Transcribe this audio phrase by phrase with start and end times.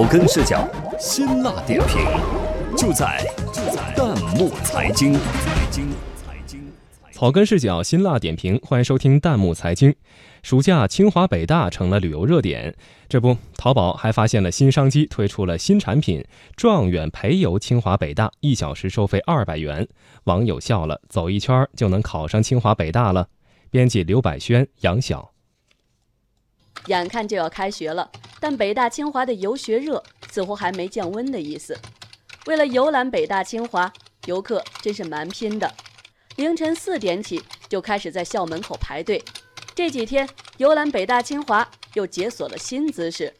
[0.00, 0.66] 草根视角，
[0.98, 2.00] 辛辣点评，
[2.74, 5.12] 就在就在弹幕财经。
[5.12, 5.20] 财
[5.70, 6.72] 经财经
[7.12, 9.94] 草根视角，辛辣点评，欢迎收听弹幕财经。
[10.42, 12.74] 暑假，清华北大成了旅游热点。
[13.10, 16.24] 这不，淘宝还发现了新商机，推出了新产品——
[16.56, 19.86] 状元陪游清华北大，一小时收费二百元。
[20.24, 23.28] 网友笑了，走一圈就能考上清华北大了。
[23.70, 25.32] 编辑刘百轩、杨晓。
[26.86, 28.10] 眼看就要开学了，
[28.40, 31.78] 但北大清华的游学热似乎还没降温的意思。
[32.46, 33.92] 为了游览北大清华，
[34.24, 35.70] 游客真是蛮拼的。
[36.36, 39.22] 凌晨四点起就开始在校门口排队。
[39.74, 43.32] 这几天游览北大清华又解锁了新姿势，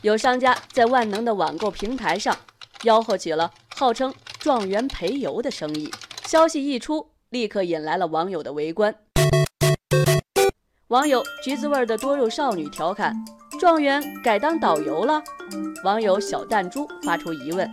[0.00, 2.36] 有商家在万能的网购平台上
[2.80, 5.92] 吆喝起了号称“状元陪游”的生意。
[6.26, 8.94] 消息一出，立刻引来了网友的围观。
[10.88, 13.14] 网友橘子味儿的多肉少女调侃
[13.58, 15.22] ：“状元改当导游了。”
[15.84, 17.72] 网友小弹珠发出疑问：“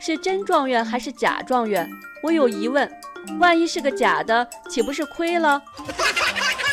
[0.00, 1.88] 是真状元还是假状元？
[2.22, 2.90] 我有疑问，
[3.38, 5.62] 万一是个假的，岂不是亏了？”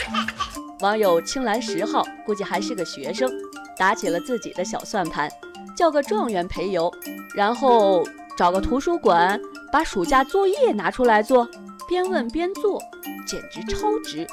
[0.81, 3.29] 网友青蓝十号估计还是个学生，
[3.77, 5.29] 打起了自己的小算盘，
[5.75, 6.91] 叫个状元陪游，
[7.35, 8.03] 然后
[8.37, 9.39] 找个图书馆，
[9.71, 11.47] 把暑假作业拿出来做，
[11.87, 12.81] 边问边做，
[13.27, 14.25] 简直超值。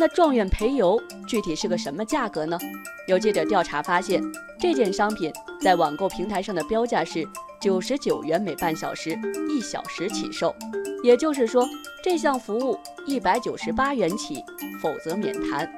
[0.00, 2.56] 那状元陪游具体是个什么价格呢？
[3.08, 4.22] 有记者调查发现，
[4.60, 7.26] 这件商品在网购平台上的标价是
[7.60, 9.18] 九十九元每半小时，
[9.50, 10.54] 一小时起售。
[11.02, 11.68] 也就是说，
[12.02, 14.44] 这项服务一百九十八元起，
[14.80, 15.68] 否则免谈。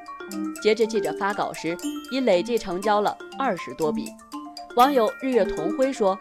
[0.62, 1.74] 截至记者发稿时，
[2.10, 4.04] 已累计成交了二十多笔。
[4.76, 6.16] 网友日月同辉说：“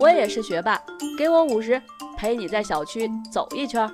[0.00, 0.80] 我也是学霸，
[1.16, 1.80] 给我五十，
[2.16, 3.88] 陪你在小区走一圈。”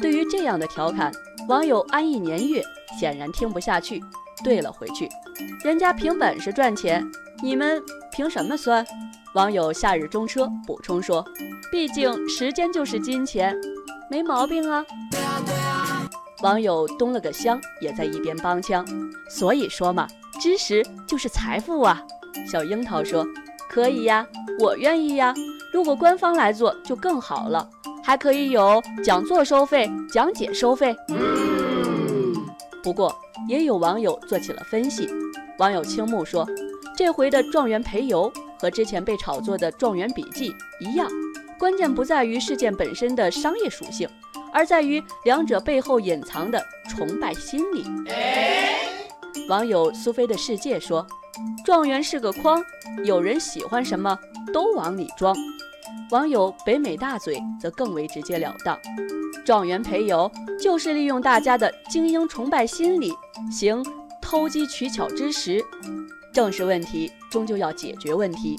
[0.00, 1.12] 对于这样的调侃，
[1.48, 2.62] 网友安逸年月
[2.98, 4.02] 显然听不下去，
[4.44, 5.08] 怼了回去
[5.64, 7.04] ：“人家凭本事赚钱，
[7.42, 8.86] 你们凭什么酸？”
[9.34, 11.24] 网友夏日中车补充说
[11.70, 13.54] ：“毕竟时间就是金钱，
[14.10, 14.84] 没毛病啊。”
[16.42, 18.86] 网友东了个香也在一边帮腔
[19.28, 20.06] ：“所以说嘛，
[20.40, 22.02] 知识就是财富啊。”
[22.50, 23.26] 小樱桃说
[23.68, 24.26] ：“可以呀，
[24.58, 25.34] 我愿意呀。
[25.72, 27.68] 如果官方来做就更好了。”
[28.06, 30.94] 还可以有讲座收费、讲解收费。
[32.80, 33.12] 不过，
[33.48, 35.08] 也有网友做起了分析。
[35.58, 36.46] 网友青木说
[36.96, 41.10] ：“这回的状元陪游和之前被炒作的状元笔记一样，
[41.58, 44.08] 关键不在于事件本身的商业属性，
[44.52, 47.84] 而在于两者背后隐藏的崇拜心理。”
[49.50, 51.04] 网友苏菲的世界说
[51.66, 52.64] ：“状元是个筐，
[53.04, 54.16] 有人喜欢什么
[54.52, 55.34] 都往里装。”
[56.10, 58.78] 网友北美大嘴则更为直截了当
[59.44, 60.30] ：“状元陪游
[60.60, 63.12] 就是利用大家的精英崇拜心理，
[63.50, 63.84] 行
[64.22, 65.62] 偷机取巧之实。
[66.32, 68.56] 正是问题终究要解决问题。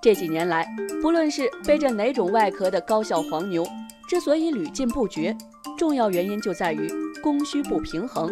[0.00, 0.66] 这几年来，
[1.02, 3.66] 不论是背着哪种外壳的高校黄牛，
[4.08, 5.36] 之所以屡禁不绝，
[5.76, 6.88] 重要原因就在于
[7.22, 8.30] 供需不平衡。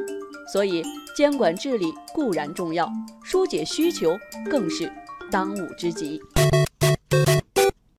[0.53, 0.85] 所以，
[1.17, 2.89] 监管治理固然重要，
[3.25, 4.17] 疏解需求
[4.49, 4.91] 更是
[5.31, 6.21] 当务之急。”